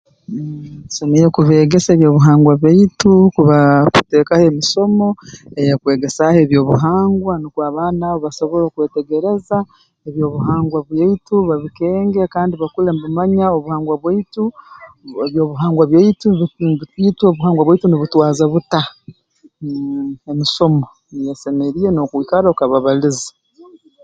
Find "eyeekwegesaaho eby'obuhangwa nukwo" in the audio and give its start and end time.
5.59-7.61